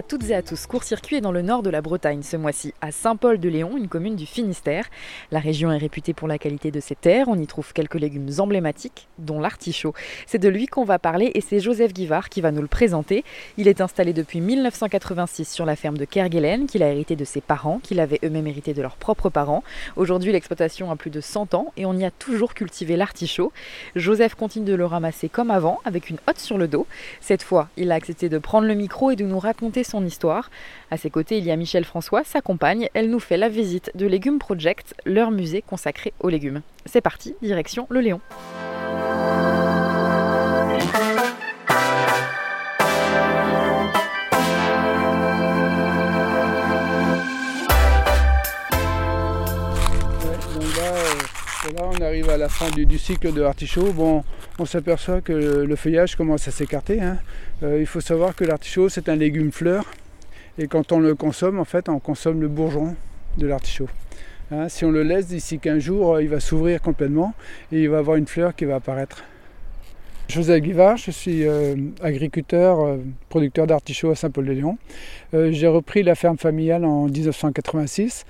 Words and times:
à 0.00 0.02
toutes 0.02 0.30
et 0.30 0.34
à 0.34 0.40
tous. 0.40 0.66
Court-circuit 0.66 1.16
est 1.16 1.20
dans 1.20 1.30
le 1.30 1.42
nord 1.42 1.62
de 1.62 1.68
la 1.68 1.82
Bretagne 1.82 2.22
ce 2.22 2.38
mois-ci, 2.38 2.72
à 2.80 2.90
Saint-Paul-de-Léon, 2.90 3.76
une 3.76 3.88
commune 3.88 4.16
du 4.16 4.24
Finistère. 4.24 4.86
La 5.30 5.40
région 5.40 5.70
est 5.70 5.76
réputée 5.76 6.14
pour 6.14 6.26
la 6.26 6.38
qualité 6.38 6.70
de 6.70 6.80
ses 6.80 6.94
terres. 6.94 7.28
On 7.28 7.38
y 7.38 7.46
trouve 7.46 7.74
quelques 7.74 7.96
légumes 7.96 8.30
emblématiques, 8.38 9.08
dont 9.18 9.40
l'artichaut. 9.40 9.92
C'est 10.26 10.38
de 10.38 10.48
lui 10.48 10.68
qu'on 10.68 10.84
va 10.84 10.98
parler 10.98 11.30
et 11.34 11.42
c'est 11.42 11.60
Joseph 11.60 11.92
Guivard 11.92 12.30
qui 12.30 12.40
va 12.40 12.50
nous 12.50 12.62
le 12.62 12.66
présenter. 12.66 13.24
Il 13.58 13.68
est 13.68 13.82
installé 13.82 14.14
depuis 14.14 14.40
1986 14.40 15.44
sur 15.44 15.66
la 15.66 15.76
ferme 15.76 15.98
de 15.98 16.06
Kerguelen, 16.06 16.66
qu'il 16.66 16.82
a 16.82 16.88
hérité 16.88 17.14
de 17.14 17.26
ses 17.26 17.42
parents, 17.42 17.78
qu'il 17.82 18.00
avait 18.00 18.20
eux-mêmes 18.24 18.46
hérité 18.46 18.72
de 18.72 18.80
leurs 18.80 18.96
propres 18.96 19.28
parents. 19.28 19.62
Aujourd'hui, 19.96 20.32
l'exploitation 20.32 20.90
a 20.90 20.96
plus 20.96 21.10
de 21.10 21.20
100 21.20 21.52
ans 21.52 21.74
et 21.76 21.84
on 21.84 21.92
y 21.92 22.06
a 22.06 22.10
toujours 22.10 22.54
cultivé 22.54 22.96
l'artichaut. 22.96 23.52
Joseph 23.96 24.34
continue 24.34 24.64
de 24.64 24.74
le 24.74 24.86
ramasser 24.86 25.28
comme 25.28 25.50
avant, 25.50 25.78
avec 25.84 26.08
une 26.08 26.16
hotte 26.26 26.38
sur 26.38 26.56
le 26.56 26.68
dos. 26.68 26.86
Cette 27.20 27.42
fois, 27.42 27.68
il 27.76 27.92
a 27.92 27.96
accepté 27.96 28.30
de 28.30 28.38
prendre 28.38 28.66
le 28.66 28.74
micro 28.74 29.10
et 29.10 29.16
de 29.16 29.26
nous 29.26 29.38
raconter 29.38 29.84
son 29.90 30.04
histoire. 30.06 30.50
À 30.90 30.96
ses 30.96 31.10
côtés, 31.10 31.38
il 31.38 31.44
y 31.44 31.50
a 31.50 31.56
Michel 31.56 31.84
François, 31.84 32.24
sa 32.24 32.40
compagne. 32.40 32.88
Elle 32.94 33.10
nous 33.10 33.20
fait 33.20 33.36
la 33.36 33.48
visite 33.48 33.90
de 33.94 34.06
Légumes 34.06 34.38
Project, 34.38 34.94
leur 35.04 35.30
musée 35.30 35.62
consacré 35.62 36.12
aux 36.20 36.28
légumes. 36.28 36.62
C'est 36.86 37.00
parti, 37.00 37.34
direction 37.42 37.86
le 37.90 38.00
Léon. 38.00 38.20
Là, 50.76 51.39
on 51.78 52.02
arrive 52.02 52.30
à 52.30 52.36
la 52.36 52.48
fin 52.48 52.70
du, 52.70 52.98
cycle 52.98 53.32
de 53.32 53.42
l'artichaut. 53.42 53.92
Bon, 53.92 54.24
on 54.58 54.64
s'aperçoit 54.64 55.20
que 55.20 55.32
le, 55.32 55.76
feuillage 55.76 56.16
commence 56.16 56.48
à 56.48 56.50
s'écarter. 56.50 57.00
Hein. 57.00 57.18
Euh, 57.62 57.78
il 57.80 57.86
faut 57.86 58.00
savoir 58.00 58.34
que 58.34 58.44
l'artichaut, 58.44 58.88
c'est 58.88 59.08
un 59.08 59.16
légume 59.16 59.52
fleur. 59.52 59.84
Et 60.58 60.66
quand 60.66 60.92
on 60.92 61.00
le 61.00 61.14
consomme, 61.14 61.58
en 61.58 61.64
fait, 61.64 61.88
on 61.88 61.98
consomme 61.98 62.40
le 62.40 62.48
bourgeon 62.48 62.96
de 63.38 63.46
l'artichaut. 63.46 63.88
Hein. 64.52 64.68
si 64.68 64.84
on 64.84 64.90
le 64.90 65.04
laisse 65.04 65.28
d'ici 65.28 65.58
15 65.60 65.78
jours, 65.78 66.20
il 66.20 66.28
va 66.28 66.40
s'ouvrir 66.40 66.82
complètement 66.82 67.34
et 67.70 67.82
il 67.82 67.88
va 67.88 67.98
avoir 67.98 68.16
une 68.16 68.26
fleur 68.26 68.54
qui 68.54 68.64
va 68.64 68.76
apparaître. 68.76 69.22
José 70.28 70.60
Guivard, 70.60 70.96
je 70.96 71.10
suis 71.10 71.46
euh, 71.46 71.76
agriculteur, 72.02 72.80
euh, 72.80 72.96
producteur 73.28 73.66
d'artichauts 73.66 74.10
à 74.10 74.14
Saint-Paul-de-Léon. 74.14 74.78
J'ai 75.32 75.66
repris 75.66 76.02
la 76.02 76.14
ferme 76.14 76.38
familiale 76.38 76.84
en 76.84 77.06
1986. 77.06 78.24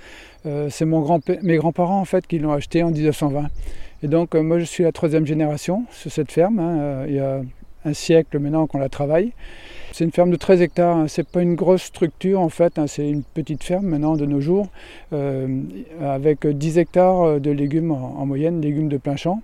Euh, 0.45 0.69
c'est 0.69 0.85
mes 0.85 1.57
grands-parents 1.57 1.99
en 1.99 2.05
fait 2.05 2.25
qui 2.25 2.39
l'ont 2.39 2.51
acheté 2.51 2.83
en 2.83 2.91
1920. 2.91 3.47
Et 4.03 4.07
donc 4.07 4.33
euh, 4.33 4.41
moi 4.41 4.59
je 4.59 4.65
suis 4.65 4.83
la 4.83 4.91
troisième 4.91 5.25
génération 5.25 5.85
sur 5.91 6.11
cette 6.11 6.31
ferme. 6.31 6.59
Hein. 6.59 6.79
Euh, 6.79 7.05
il 7.07 7.15
y 7.15 7.19
a 7.19 7.41
un 7.85 7.93
siècle 7.93 8.39
maintenant 8.39 8.67
qu'on 8.67 8.79
la 8.79 8.89
travaille. 8.89 9.31
C'est 9.91 10.03
une 10.03 10.11
ferme 10.11 10.31
de 10.31 10.37
13 10.37 10.61
hectares, 10.61 10.95
hein. 10.95 11.07
c'est 11.07 11.27
pas 11.27 11.41
une 11.41 11.55
grosse 11.55 11.83
structure 11.83 12.39
en 12.39 12.49
fait, 12.49 12.79
hein. 12.79 12.87
c'est 12.87 13.09
une 13.09 13.23
petite 13.23 13.63
ferme 13.63 13.87
maintenant 13.87 14.15
de 14.15 14.25
nos 14.25 14.39
jours, 14.39 14.67
avec 15.11 16.47
10 16.47 16.77
hectares 16.77 17.41
de 17.41 17.51
légumes 17.51 17.91
en, 17.91 18.25
moyenne, 18.25 18.61
légumes 18.61 18.87
de 18.87 18.95
plein 18.95 19.17
champ. 19.17 19.41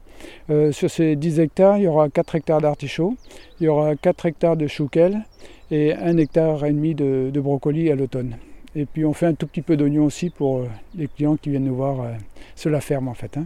sur 0.71 0.89
ces 0.89 1.17
10 1.17 1.41
hectares, 1.41 1.79
il 1.79 1.83
y 1.83 1.87
aura 1.87 2.07
4 2.07 2.35
hectares 2.35 2.61
d'artichauts, 2.61 3.15
il 3.59 3.65
y 3.65 3.67
aura 3.67 3.97
4 3.97 4.25
hectares 4.27 4.55
de 4.55 4.67
chouquel 4.67 5.25
et 5.69 5.93
1 5.93 6.15
hectare 6.15 6.63
et 6.63 6.71
demi 6.71 6.95
de, 6.95 7.29
de 7.33 7.41
brocoli 7.41 7.91
à 7.91 7.95
l'automne. 7.95 8.37
Et 8.77 8.85
puis 8.85 9.05
on 9.05 9.13
fait 9.13 9.25
un 9.25 9.33
tout 9.33 9.47
petit 9.47 9.63
peu 9.63 9.75
d'oignon 9.75 10.05
aussi 10.05 10.29
pour 10.29 10.59
euh, 10.59 10.69
les 10.95 11.07
clients 11.07 11.35
qui 11.35 11.49
viennent 11.49 11.65
nous 11.65 11.75
voir 11.75 11.99
euh, 11.99 12.13
sur 12.55 12.69
la 12.69 12.79
ferme 12.79 13.07
en 13.07 13.15
fait. 13.15 13.35
Hein. 13.35 13.45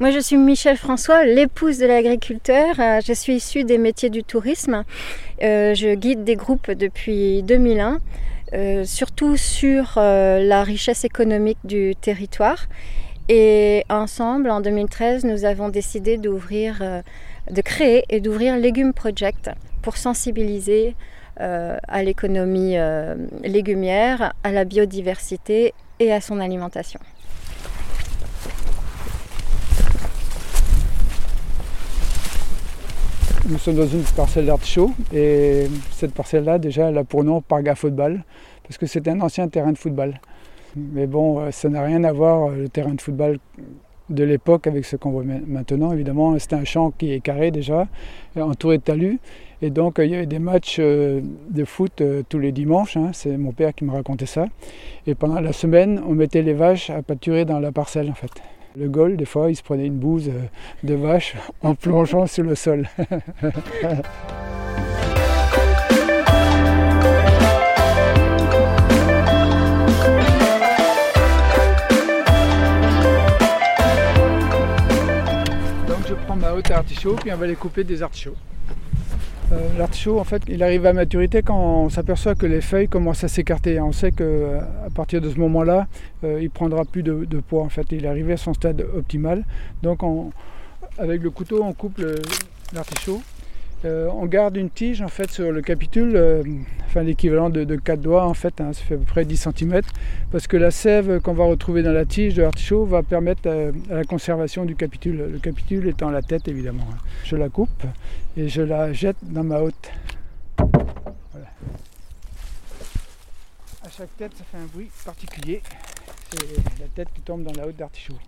Moi 0.00 0.10
je 0.10 0.18
suis 0.18 0.36
Michel 0.36 0.76
François, 0.76 1.24
l'épouse 1.24 1.78
de 1.78 1.86
l'agriculteur. 1.86 2.80
Euh, 2.80 3.00
je 3.06 3.12
suis 3.12 3.36
issue 3.36 3.62
des 3.62 3.78
métiers 3.78 4.10
du 4.10 4.24
tourisme. 4.24 4.82
je 5.40 5.94
guide 5.94 6.24
des 6.24 6.34
groupes 6.34 6.72
depuis 6.72 7.44
2001, 7.44 8.00
surtout 8.84 9.36
sur 9.36 9.92
la 9.96 10.64
richesse 10.64 11.04
économique 11.04 11.58
du 11.62 11.94
territoire. 12.00 12.66
Et 13.28 13.84
ensemble, 13.88 14.50
en 14.50 14.60
2013, 14.60 15.24
nous 15.24 15.44
avons 15.44 15.68
décidé 15.68 16.16
de 16.16 17.60
créer 17.62 18.04
et 18.08 18.20
d'ouvrir 18.20 18.56
Légumes 18.56 18.94
Project 18.94 19.50
pour 19.82 19.96
sensibiliser 19.96 20.96
à 21.38 22.02
l'économie 22.02 22.76
euh, 22.76 23.14
légumière, 23.44 24.32
à 24.42 24.52
la 24.52 24.64
biodiversité 24.64 25.74
et 26.00 26.12
à 26.12 26.20
son 26.20 26.40
alimentation. 26.40 27.00
Nous 33.48 33.58
sommes 33.58 33.76
dans 33.76 33.86
une 33.86 34.02
parcelle 34.02 34.46
d'artichaut 34.46 34.90
et 35.12 35.68
cette 35.92 36.12
parcelle-là, 36.12 36.58
déjà, 36.58 36.90
elle 36.90 36.98
a 36.98 37.04
pour 37.04 37.24
nom 37.24 37.40
Parga 37.40 37.74
Football 37.74 38.22
parce 38.64 38.76
que 38.76 38.86
c'est 38.86 39.08
un 39.08 39.20
ancien 39.22 39.48
terrain 39.48 39.72
de 39.72 39.78
football. 39.78 40.20
Mais 40.76 41.06
bon, 41.06 41.40
euh, 41.40 41.50
ça 41.50 41.68
n'a 41.68 41.82
rien 41.82 42.04
à 42.04 42.12
voir, 42.12 42.50
le 42.50 42.68
terrain 42.68 42.92
de 42.92 43.00
football 43.00 43.38
de 44.10 44.24
l'époque 44.24 44.66
avec 44.66 44.84
ce 44.84 44.96
qu'on 44.96 45.10
voit 45.10 45.24
maintenant. 45.24 45.92
Évidemment, 45.92 46.38
c'était 46.38 46.56
un 46.56 46.64
champ 46.64 46.90
qui 46.90 47.12
est 47.12 47.20
carré 47.20 47.50
déjà, 47.50 47.86
entouré 48.36 48.78
de 48.78 48.82
talus. 48.82 49.18
Et 49.60 49.70
donc, 49.70 49.98
il 49.98 50.10
y 50.10 50.14
avait 50.14 50.26
des 50.26 50.38
matchs 50.38 50.76
euh, 50.78 51.20
de 51.50 51.64
foot 51.64 52.00
euh, 52.00 52.22
tous 52.28 52.38
les 52.38 52.52
dimanches. 52.52 52.96
Hein. 52.96 53.10
C'est 53.12 53.36
mon 53.36 53.50
père 53.50 53.74
qui 53.74 53.84
me 53.84 53.90
racontait 53.90 54.26
ça. 54.26 54.46
Et 55.06 55.14
pendant 55.16 55.40
la 55.40 55.52
semaine, 55.52 56.00
on 56.06 56.12
mettait 56.12 56.42
les 56.42 56.52
vaches 56.52 56.90
à 56.90 57.02
pâturer 57.02 57.44
dans 57.44 57.58
la 57.58 57.72
parcelle, 57.72 58.08
en 58.10 58.14
fait. 58.14 58.30
Le 58.76 58.88
goal, 58.88 59.16
des 59.16 59.24
fois, 59.24 59.50
il 59.50 59.56
se 59.56 59.62
prenait 59.62 59.86
une 59.86 59.98
bouse 59.98 60.28
euh, 60.28 60.86
de 60.86 60.94
vache 60.94 61.34
en 61.62 61.74
plongeant 61.74 62.26
sur 62.26 62.44
le 62.44 62.54
sol. 62.54 62.88
haute 76.58 76.70
artichaut, 76.72 77.14
puis 77.14 77.32
on 77.32 77.36
va 77.36 77.46
les 77.46 77.54
couper 77.54 77.84
des 77.84 78.02
artichauts. 78.02 78.34
Euh, 79.52 79.78
l'artichaut, 79.78 80.18
en 80.18 80.24
fait, 80.24 80.42
il 80.48 80.62
arrive 80.62 80.84
à 80.86 80.92
maturité 80.92 81.42
quand 81.42 81.56
on 81.56 81.88
s'aperçoit 81.88 82.34
que 82.34 82.46
les 82.46 82.60
feuilles 82.60 82.88
commencent 82.88 83.24
à 83.24 83.28
s'écarter. 83.28 83.80
On 83.80 83.92
sait 83.92 84.10
qu'à 84.10 84.24
euh, 84.24 84.60
partir 84.94 85.20
de 85.20 85.30
ce 85.30 85.36
moment-là, 85.38 85.86
euh, 86.24 86.42
il 86.42 86.50
prendra 86.50 86.84
plus 86.84 87.02
de, 87.02 87.40
poids. 87.40 87.62
En 87.62 87.68
fait, 87.68 87.86
il 87.92 88.04
est 88.04 88.08
arrivé 88.08 88.32
à 88.34 88.36
son 88.36 88.52
stade 88.54 88.84
optimal. 88.94 89.44
Donc, 89.82 90.00
avec 90.98 91.22
le 91.22 91.30
couteau, 91.30 91.62
on 91.62 91.72
coupe 91.72 92.02
l'artichaut 92.74 93.22
euh, 93.84 94.08
on 94.12 94.26
garde 94.26 94.56
une 94.56 94.70
tige 94.70 95.02
en 95.02 95.08
fait 95.08 95.30
sur 95.30 95.52
le 95.52 95.62
capitule, 95.62 96.16
euh, 96.16 96.42
enfin 96.86 97.04
l'équivalent 97.04 97.48
de, 97.48 97.76
4 97.76 98.00
doigts 98.00 98.26
en 98.26 98.34
fait, 98.34 98.60
hein, 98.60 98.72
ça 98.72 98.82
fait 98.82 98.94
à 98.94 98.98
peu 98.98 99.04
près 99.04 99.24
10 99.24 99.48
cm, 99.54 99.82
parce 100.32 100.48
que 100.48 100.56
la 100.56 100.72
sève 100.72 101.20
qu'on 101.20 101.32
va 101.32 101.44
retrouver 101.44 101.84
dans 101.84 101.92
la 101.92 102.04
tige 102.04 102.34
de 102.34 102.42
l'artichaut 102.42 102.84
va 102.84 103.04
permettre 103.04 103.42
euh, 103.46 103.70
la 103.88 104.02
conservation 104.02 104.64
du 104.64 104.74
capitule, 104.74 105.28
le 105.32 105.38
capitule 105.38 105.86
étant 105.86 106.10
la 106.10 106.22
tête 106.22 106.48
évidemment. 106.48 106.88
Hein. 106.92 106.96
Je 107.22 107.36
la 107.36 107.48
coupe 107.48 107.84
et 108.36 108.48
je 108.48 108.62
la 108.62 108.92
jette 108.92 109.18
dans 109.22 109.44
ma 109.44 109.60
hotte. 109.60 109.92
À 110.58 110.64
chaque 113.96 114.16
tête 114.16 114.32
ça 114.36 114.44
fait 114.50 114.58
un 114.58 114.66
bruit 114.72 114.90
particulier, 115.04 115.62
c'est 116.32 116.80
la 116.80 116.88
tête 116.96 117.08
qui 117.14 117.20
tombe 117.20 117.44
dans 117.44 117.52
la 117.52 117.68
hotte 117.68 117.76
d'artichaut. 117.76 118.18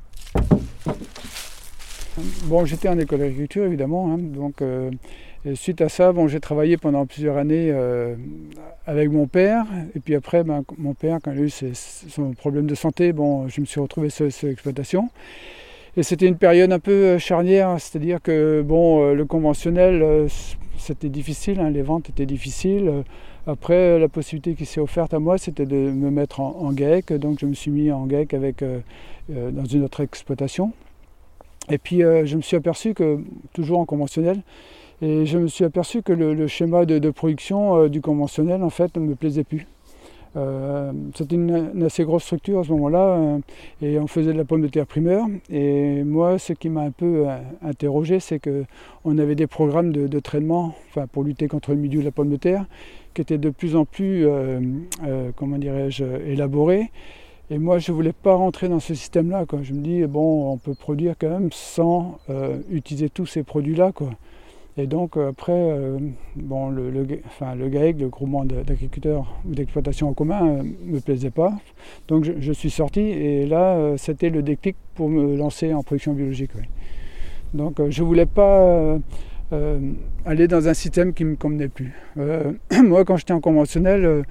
Bon, 2.44 2.64
j'étais 2.64 2.88
en 2.88 2.98
école 2.98 3.20
d'agriculture 3.20 3.64
évidemment, 3.64 4.12
hein, 4.12 4.18
donc 4.18 4.62
suite 5.54 5.80
à 5.80 5.88
ça, 5.88 6.12
bon, 6.12 6.28
j'ai 6.28 6.40
travaillé 6.40 6.76
pendant 6.76 7.06
plusieurs 7.06 7.36
années 7.36 7.70
euh, 7.70 8.14
avec 8.86 9.10
mon 9.10 9.26
père. 9.26 9.64
Et 9.94 10.00
puis 10.00 10.14
après, 10.14 10.44
ben, 10.44 10.64
mon 10.78 10.94
père, 10.94 11.18
quand 11.22 11.32
il 11.32 11.38
a 11.38 11.42
eu 11.42 11.50
son 11.50 12.32
problème 12.32 12.66
de 12.66 12.74
santé, 12.74 13.12
bon, 13.12 13.48
je 13.48 13.60
me 13.60 13.66
suis 13.66 13.80
retrouvé 13.80 14.10
sur, 14.10 14.26
l'exploitation. 14.42 15.08
Et 15.96 16.02
c'était 16.02 16.26
une 16.26 16.36
période 16.36 16.72
un 16.72 16.78
peu 16.78 16.92
euh, 16.92 17.18
charnière, 17.18 17.76
c'est-à-dire 17.78 18.20
que 18.22 18.62
bon, 18.62 19.02
euh, 19.02 19.14
le 19.14 19.24
conventionnel, 19.24 20.28
c'était 20.78 21.08
difficile, 21.08 21.58
hein, 21.60 21.70
les 21.70 21.82
ventes 21.82 22.10
étaient 22.10 22.26
difficiles. 22.26 23.04
Après, 23.46 23.98
la 23.98 24.08
possibilité 24.08 24.54
qui 24.54 24.66
s'est 24.66 24.80
offerte 24.80 25.14
à 25.14 25.18
moi, 25.18 25.38
c'était 25.38 25.66
de 25.66 25.74
me 25.74 26.10
mettre 26.10 26.40
en, 26.40 26.60
en. 26.60 26.72
Donc 26.72 27.38
je 27.40 27.46
me 27.46 27.54
suis 27.54 27.70
mis 27.70 27.90
en 27.90 28.06
GAEC 28.06 28.34
avec, 28.34 28.62
dans 29.28 29.64
une 29.64 29.82
autre 29.82 30.02
exploitation. 30.02 30.72
Et 31.70 31.78
puis 31.78 32.00
je 32.00 32.36
me 32.36 32.42
suis 32.42 32.56
aperçu 32.56 32.94
que, 32.94 33.18
toujours 33.52 33.78
en 33.78 33.84
conventionnel, 33.84 34.42
et 35.02 35.24
je 35.24 35.38
me 35.38 35.46
suis 35.46 35.64
aperçu 35.64 36.02
que 36.02 36.12
le, 36.12 36.46
schéma 36.46 36.84
de, 36.84 37.10
production 37.10 37.76
euh, 37.76 37.88
du 37.88 38.02
conventionnel, 38.02 38.62
en 38.62 38.70
fait, 38.70 38.94
ne 38.96 39.00
me 39.00 39.14
plaisait 39.14 39.44
plus. 39.44 39.66
Euh, 40.36 40.92
c'était 41.14 41.34
une, 41.36 41.82
assez 41.84 42.04
grosse 42.04 42.24
structure 42.24 42.60
à 42.60 42.64
ce 42.64 42.70
moment-là, 42.72 43.16
euh, 43.16 43.38
et 43.80 43.98
on 43.98 44.06
faisait 44.06 44.32
de 44.32 44.38
la 44.38 44.44
pomme 44.44 44.60
de 44.60 44.68
terre 44.68 44.86
primeur. 44.86 45.26
Et 45.50 46.04
moi, 46.04 46.38
ce 46.38 46.52
qui 46.52 46.68
m'a 46.68 46.82
un 46.82 46.90
peu 46.90 47.26
interrogé, 47.62 48.20
c'est 48.20 48.40
qu'on 48.40 49.18
avait 49.18 49.34
des 49.34 49.46
programmes 49.46 49.90
de, 49.90 50.06
de, 50.06 50.20
traitement 50.20 50.74
pour 51.12 51.24
lutter 51.24 51.48
contre 51.48 51.70
le 51.70 51.78
milieu 51.78 52.00
de 52.00 52.04
la 52.04 52.12
pomme 52.12 52.30
de 52.30 52.36
terre 52.36 52.66
qui 53.14 53.22
étaient 53.22 53.38
de 53.38 53.50
plus 53.50 53.74
en 53.74 53.84
plus, 53.84 54.24
comment 55.34 55.58
dirais-je, 55.58 56.04
élaborés. 56.26 56.92
Et 57.52 57.58
moi, 57.58 57.80
je 57.80 57.90
ne 57.90 57.96
voulais 57.96 58.12
pas 58.12 58.34
rentrer 58.34 58.68
dans 58.68 58.78
ce 58.78 58.94
système-là. 58.94 59.44
Je 59.62 59.72
me 59.72 59.80
dis, 59.80 60.04
bon, 60.06 60.52
on 60.52 60.56
peut 60.56 60.74
produire 60.74 61.16
quand 61.20 61.28
même 61.28 61.50
sans 61.50 62.20
utiliser 62.70 63.10
tous 63.10 63.26
ces 63.26 63.42
produits-là. 63.42 63.90
Et 64.76 64.86
donc 64.86 65.16
après, 65.16 65.76
bon, 66.36 66.70
le, 66.70 66.90
le, 66.90 67.02
le 67.02 67.68
GAEC, 67.68 67.98
le 67.98 68.08
groupement 68.08 68.44
d'agriculteurs 68.44 69.34
ou 69.44 69.52
d'exploitation 69.52 70.08
en 70.08 70.12
commun, 70.12 70.62
ne 70.62 70.92
me 70.92 71.00
plaisait 71.00 71.30
pas. 71.32 71.52
Donc 72.06 72.24
je, 72.24 72.52
suis 72.52 72.70
sorti 72.70 73.00
et 73.00 73.46
là, 73.46 73.96
c'était 73.96 74.30
le 74.30 74.42
déclic 74.42 74.76
pour 74.94 75.08
me 75.08 75.36
lancer 75.36 75.74
en 75.74 75.82
production 75.82 76.12
biologique. 76.12 76.52
Donc 77.52 77.80
je 77.90 78.00
ne 78.00 78.06
voulais 78.06 78.26
pas 78.26 78.96
aller 80.24 80.46
dans 80.46 80.68
un 80.68 80.74
système 80.74 81.12
qui 81.14 81.24
ne 81.24 81.30
me 81.30 81.36
convenait 81.36 81.68
plus. 81.68 81.92
moi, 82.84 83.04
quand 83.04 83.16
j'étais 83.16 83.32
en 83.32 83.40
conventionnel, 83.40 84.24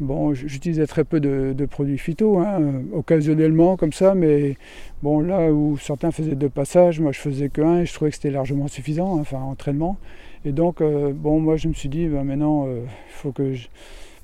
Bon, 0.00 0.34
j'utilisais 0.34 0.88
très 0.88 1.04
peu 1.04 1.20
de, 1.20 1.66
produits 1.66 1.98
phyto, 1.98 2.38
hein, 2.38 2.82
occasionnellement 2.92 3.76
comme 3.76 3.92
ça, 3.92 4.14
mais 4.16 4.56
bon, 5.02 5.20
là 5.20 5.52
où 5.52 5.78
certains 5.78 6.10
faisaient 6.10 6.34
deux 6.34 6.48
passages, 6.48 6.98
moi 6.98 7.12
je 7.12 7.20
faisais 7.20 7.48
qu'un 7.48 7.78
et 7.78 7.86
je 7.86 7.94
trouvais 7.94 8.10
que 8.10 8.16
c'était 8.16 8.32
largement 8.32 8.66
suffisant, 8.66 9.16
hein, 9.16 9.20
enfin 9.20 9.38
entraînement. 9.38 9.96
Et 10.44 10.50
donc, 10.50 10.80
euh, 10.80 11.12
bon, 11.14 11.38
moi 11.38 11.56
je 11.56 11.68
me 11.68 11.74
suis 11.74 11.88
dit, 11.88 12.06
ben, 12.06 12.24
maintenant, 12.24 12.66
il 12.66 12.70
euh, 12.70 12.84
faut 13.10 13.30
que 13.30 13.54
je, 13.54 13.68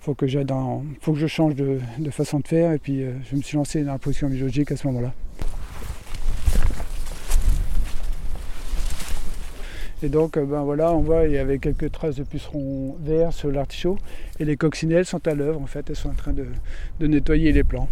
faut 0.01 0.17
faut 1.01 1.13
que 1.13 1.19
je 1.19 1.27
change 1.29 1.55
de, 1.55 1.79
façon 2.11 2.41
de 2.41 2.49
faire, 2.49 2.73
et 2.73 2.79
puis 2.79 3.05
euh, 3.05 3.13
je 3.31 3.37
me 3.37 3.43
suis 3.43 3.57
lancé 3.57 3.85
dans 3.85 3.93
la 3.93 3.99
production 3.99 4.29
biologique 4.29 4.73
à 4.73 4.77
ce 4.77 4.89
moment-là. 4.89 5.15
Et 10.03 10.09
donc, 10.09 10.37
euh, 10.37 10.45
ben 10.45 10.63
voilà, 10.63 10.93
on 10.95 11.01
voit, 11.01 11.27
il 11.27 11.33
y 11.33 11.39
avait 11.39 11.59
quelques 11.59 11.93
traces 11.93 12.17
de 12.17 12.23
pucerons 12.23 12.97
verts 13.01 13.33
sur 13.33 13.51
l'artichaut. 13.51 13.99
Et 14.39 14.45
les 14.45 14.57
coccinelles 14.57 15.05
sont 15.05 15.27
à 15.27 15.35
l'œuvre, 15.35 15.61
en 15.61 15.67
fait, 15.67 15.91
elles 15.91 15.97
sont 15.97 16.09
en 16.09 16.15
train 16.15 16.33
de, 16.33 16.47
de 17.01 17.07
nettoyer 17.07 17.53
les 17.53 17.65
plants. 17.65 17.89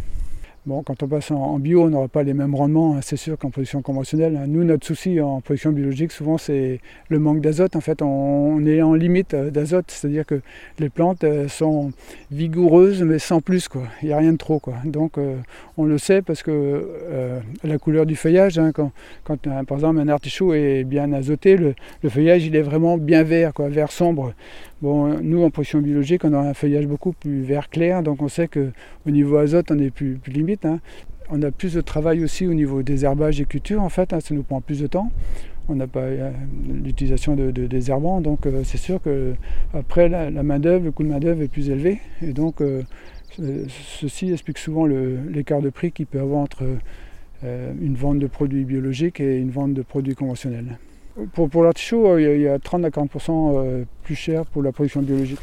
Bon, 0.66 0.82
quand 0.82 1.02
on 1.02 1.08
passe 1.08 1.31
en, 1.31 1.58
bio, 1.58 1.84
on 1.84 1.88
n'aura 1.88 2.08
pas 2.08 2.22
les 2.22 2.34
mêmes 2.34 2.55
rendements, 2.55 2.96
hein, 2.96 3.00
c'est 3.00 3.16
sûr 3.16 3.38
qu'en 3.38 3.50
production 3.50 3.81
conventionnelle. 3.81 4.37
Hein. 4.37 4.46
Nous, 4.49 4.64
notre 4.64 4.87
souci 4.87 5.20
en 5.20 5.40
production 5.40 5.72
biologique, 5.72 6.12
souvent, 6.12 6.37
c'est 6.37 6.81
le 7.08 7.19
manque 7.19 7.40
d'azote. 7.40 7.75
En 7.76 7.81
fait, 7.81 8.02
on, 8.02 8.66
est 8.66 8.82
en 8.82 8.94
limite 8.94 9.34
euh, 9.34 9.50
d'azote, 9.50 9.87
c'est-à-dire 9.88 10.26
que 10.26 10.43
les 10.78 10.90
plantes 10.90 11.25
sont 11.49 11.93
vigoureuses, 12.31 13.02
mais 13.02 13.19
sans 13.19 13.40
plus. 13.40 13.69
Il 14.02 14.08
n'y 14.08 14.14
a 14.14 14.19
rien 14.19 14.32
de 14.32 14.37
trop. 14.37 14.58
Quoi. 14.58 14.75
Donc, 14.84 15.16
euh, 15.16 15.37
on 15.76 15.84
le 15.84 15.96
sait 15.96 16.22
parce 16.22 16.43
que 16.43 16.50
euh, 16.50 17.40
la 17.64 17.78
couleur 17.78 18.04
du 18.04 18.16
feuillage, 18.16 18.58
hein, 18.58 18.72
quand, 18.72 18.93
quand 19.25 19.38
par 19.64 19.78
exemple 19.78 20.00
un 20.00 20.08
artichaut 20.08 20.54
est 20.54 20.84
bien 20.84 21.12
azoté, 21.12 21.56
le, 21.56 21.75
feuillage, 22.08 22.44
il 22.44 22.56
est 22.56 22.62
vraiment 22.62 22.99
bien 22.99 23.22
vert, 23.22 23.54
quoi, 23.54 23.69
vert 23.69 23.93
sombre. 23.93 24.34
Bon, 24.81 25.08
nous, 25.22 25.43
en 25.43 25.50
production 25.50 25.81
biologique, 25.81 26.25
on 26.25 26.32
a 26.34 26.38
un 26.38 26.54
feuillage 26.54 26.87
beaucoup 26.87 27.12
plus 27.12 27.43
vert 27.43 27.69
clair, 27.69 28.02
donc 28.02 28.22
on 28.22 28.28
sait 28.28 28.49
qu'au 28.49 29.11
niveau 29.11 29.37
azote, 29.37 29.70
on 29.70 29.78
est 29.78 29.90
plus, 29.90 30.19
limite. 30.26 30.57
Hein. 30.64 30.81
On 31.31 31.43
a 31.43 31.50
plus 31.50 31.75
de 31.75 31.81
travail 31.81 32.25
aussi 32.25 32.46
au 32.46 32.55
niveau 32.55 32.82
des 32.82 33.05
herbages 33.05 33.40
et 33.40 33.44
cultures, 33.44 33.82
en 33.82 33.88
fait, 33.88 34.12
hein, 34.12 34.20
ça 34.20 34.34
nous 34.34 34.43
prend 34.43 34.60
plus 34.60 34.81
de 34.81 34.87
temps. 34.87 35.10
On 35.69 35.75
n'a 35.75 35.87
pas 35.87 36.00
euh, 36.00 36.31
l'utilisation 36.66 37.37
de, 37.37 37.50
désherbants, 37.50 38.22
donc 38.22 38.46
euh, 38.46 38.62
c'est 38.64 38.78
sûr 38.78 39.02
que 39.02 39.34
après 39.75 40.08
la, 40.08 40.31
main-d'œuvre, 40.31 40.84
le 40.84 40.93
coût 40.93 41.02
de 41.02 41.08
main-d'œuvre 41.08 41.43
est 41.43 41.49
plus 41.49 41.69
élevé. 41.69 42.00
Et 42.22 42.32
donc, 42.32 42.62
euh, 42.62 42.82
ceci 43.69 44.32
explique 44.32 44.58
souvent 44.58 44.87
l'écart 44.87 45.60
de 45.60 45.70
prix 45.70 45.93
qu'il 45.93 46.06
peut 46.06 46.19
y 46.19 46.20
avoir 46.20 46.40
entre 46.40 46.64
une 47.44 47.94
vente 47.94 48.19
de 48.19 48.26
produits 48.26 48.64
biologiques 48.64 49.20
et 49.20 49.38
une 49.38 49.50
vente 49.50 49.72
de 49.72 49.82
produits 49.82 50.16
conventionnels. 50.16 50.78
Pour, 51.32 51.64
l'artichaut, 51.64 52.19
il 52.19 52.40
y, 52.40 52.49
a 52.49 52.58
30 52.61 52.84
à 52.84 52.90
40% 52.90 53.31
euh, 53.31 53.84
plus 54.04 54.14
cher 54.14 54.46
pour 54.46 54.62
la 54.62 54.70
production 54.70 55.02
biologique. 55.02 55.40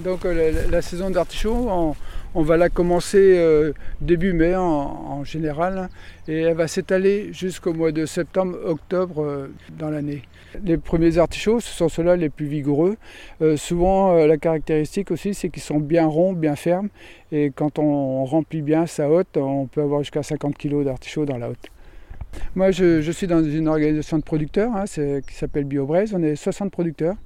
Donc 0.00 0.26
euh, 0.26 0.68
la, 0.70 0.82
saison 0.82 1.08
d'artichaut, 1.08 1.94
on, 2.34 2.42
va 2.42 2.56
la 2.56 2.68
commencer 2.68 3.72
début 4.00 4.32
mai 4.32 4.54
en, 4.56 5.24
général 5.24 5.88
et 6.26 6.40
elle 6.42 6.56
va 6.56 6.68
s'étaler 6.68 7.32
jusqu'au 7.32 7.72
mois 7.72 7.92
de 7.92 8.06
septembre-octobre 8.06 9.48
dans 9.78 9.90
l'année. 9.90 10.22
Les 10.64 10.78
premiers 10.78 11.18
artichauts, 11.18 11.60
ce 11.60 11.70
sont 11.70 11.88
ceux-là 11.88 12.16
les 12.16 12.30
plus 12.30 12.46
vigoureux. 12.46 12.96
souvent, 13.56 14.14
la 14.26 14.36
caractéristique 14.36 15.10
aussi, 15.10 15.34
c'est 15.34 15.48
qu'ils 15.48 15.62
sont 15.62 15.80
bien 15.80 16.06
ronds, 16.06 16.32
bien 16.32 16.56
fermes. 16.56 16.88
Et 17.32 17.52
quand 17.54 17.78
on 17.78 18.24
remplit 18.24 18.62
bien 18.62 18.86
sa 18.86 19.10
hotte, 19.10 19.36
on 19.36 19.66
peut 19.66 19.82
avoir 19.82 20.00
jusqu'à 20.00 20.22
50 20.22 20.56
kg 20.56 20.84
d'artichauts 20.84 21.26
dans 21.26 21.38
la 21.38 21.50
hotte. 21.50 21.70
Moi, 22.54 22.70
je, 22.70 23.10
suis 23.10 23.26
dans 23.26 23.42
une 23.42 23.68
organisation 23.68 24.18
de 24.18 24.22
producteurs 24.22 24.74
hein, 24.74 24.84
qui 24.86 25.34
s'appelle 25.34 25.64
BioBraise. 25.64 26.14
On 26.14 26.22
est 26.22 26.36
60 26.36 26.70
producteurs. 26.70 27.16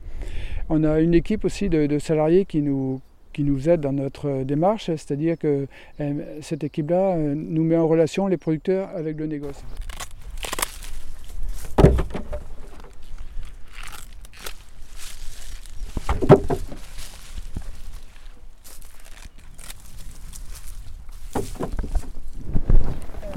On 0.69 0.85
a 0.85 1.01
une 1.01 1.15
équipe 1.15 1.45
aussi 1.45 1.69
de, 1.69 1.99
salariés 1.99 2.45
qui 2.45 2.63
nous, 2.63 3.01
qui 3.33 3.43
nous 3.43 3.69
aide 3.69 3.81
dans 3.81 3.93
notre 3.93 4.45
démarche, 4.45 4.87
c'est-à-dire 4.87 5.39
que 5.39 5.67
euh, 6.01 6.13
cette 6.41 6.65
équipe-là 6.65 7.17
euh, 7.17 7.35
nous 7.37 7.65
met 7.65 7.77
en 7.77 7.89
relation 7.89 8.27
les 8.27 8.37
producteurs 8.37 8.89
avec 8.95 9.19
le 9.19 9.27
négoce. 9.27 9.63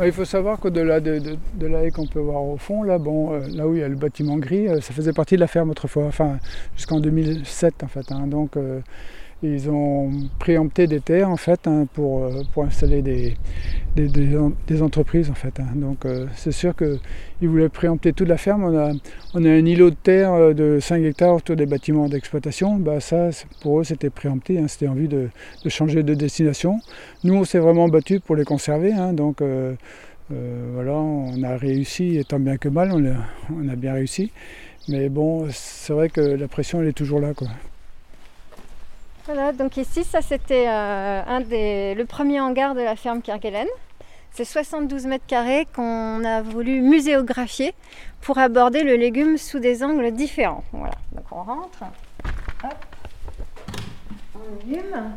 Il 0.03 0.11
faut 0.11 0.25
savoir 0.25 0.59
qu'au-delà 0.59 0.99
de, 0.99 1.37
la 1.61 1.83
haie 1.83 1.91
qu'on 1.91 2.05
peut 2.05 2.19
voir 2.19 2.43
au 2.43 2.57
fond, 2.57 2.83
là, 2.83 2.97
bon, 2.97 3.33
euh, 3.33 3.47
là 3.53 3.67
où 3.67 3.75
il 3.75 3.79
y 3.79 3.83
a 3.83 3.87
le 3.87 3.95
bâtiment 3.95 4.37
gris, 4.37 4.67
euh, 4.67 4.81
ça 4.81 4.93
faisait 4.93 5.13
partie 5.13 5.35
de 5.35 5.39
la 5.39 5.47
ferme 5.47 5.69
autrefois, 5.69 6.05
enfin 6.05 6.37
jusqu'en 6.75 6.99
2007 6.99 7.83
en 7.83 7.87
fait. 7.87 8.11
Hein. 8.11 8.27
donc 8.27 8.57
euh, 8.57 8.81
ils 9.43 9.69
ont 9.69 10.11
préempté 10.39 10.87
des 10.87 11.01
terres 11.01 11.29
en 11.29 11.37
fait 11.37 11.67
hein, 11.67 11.87
pour, 11.93 12.23
euh, 12.23 12.41
pour 12.53 12.63
installer 12.63 13.01
des, 13.01 13.35
des, 13.95 14.81
entreprises 14.81 15.29
en 15.29 15.33
fait. 15.33 15.59
Hein. 15.59 15.67
Donc 15.75 16.05
euh, 16.05 16.25
c'est 16.35 16.51
sûr 16.51 16.73
qu'ils 16.75 17.49
voulaient 17.49 17.69
préempter 17.69 18.13
toute 18.13 18.27
la 18.27 18.37
ferme. 18.37 18.63
On 18.63 18.77
a, 18.77 18.91
on 19.33 19.45
a 19.45 19.49
un 19.49 19.65
îlot 19.65 19.89
de 19.89 19.95
terre 19.95 20.33
euh, 20.33 20.53
de 20.53 20.79
5 20.79 21.03
hectares 21.03 21.35
autour 21.35 21.55
des 21.55 21.65
bâtiments 21.65 22.07
d'exploitation. 22.07 22.77
Bah, 22.77 22.99
ça 22.99 23.29
pour 23.61 23.81
eux 23.81 23.83
c'était 23.83 24.09
préempté, 24.09 24.57
hein. 24.57 24.67
c'était 24.67 24.87
en 24.87 24.93
vue 24.93 25.07
de, 25.07 25.29
changer 25.67 26.03
de 26.03 26.13
destination. 26.13 26.79
Nous 27.23 27.35
on 27.35 27.43
s'est 27.43 27.59
vraiment 27.59 27.89
battu 27.89 28.19
pour 28.19 28.35
les 28.35 28.45
conserver. 28.45 28.93
donc 29.13 29.41
voilà, 30.29 30.93
on 30.93 31.43
a 31.43 31.55
réussi, 31.55 32.23
tant 32.27 32.39
bien 32.39 32.57
que 32.57 32.67
mal, 32.67 32.91
on 32.91 33.05
a, 33.05 33.15
on 33.53 33.69
a 33.69 33.75
bien 33.75 33.93
réussi. 33.93 34.31
Mais 34.87 35.09
bon, 35.09 35.47
c'est 35.51 35.93
vrai 35.93 36.09
que 36.09 36.21
la 36.21 36.47
pression 36.47 36.81
elle 36.81 36.87
est 36.87 36.93
toujours 36.93 37.19
là. 37.19 37.33
Quoi. 37.33 37.47
Voilà, 39.25 39.53
donc 39.53 39.77
ici, 39.77 40.03
ça 40.03 40.21
c'était 40.21 40.67
euh, 40.67 41.95
le 41.95 42.03
premier 42.03 42.39
hangar 42.39 42.75
de 42.75 42.81
la 42.81 42.95
ferme 42.95 43.23
Kerguelen. 43.23 43.67
C'est 44.29 44.45
72 44.45 45.07
mètres 45.07 45.25
carrés 45.25 45.65
qu'on 45.75 46.23
a 46.23 46.43
voulu 46.43 46.81
muséographier 46.81 47.73
pour 48.21 48.37
aborder 48.37 48.83
le 48.83 48.95
légume 48.95 49.37
sous 49.37 49.57
des 49.59 49.83
angles 49.83 50.11
différents. 50.11 50.63
Voilà, 50.73 50.93
donc 51.11 51.25
on 51.31 51.41
rentre. 51.41 51.83
On 54.35 54.67
légume. 54.67 55.13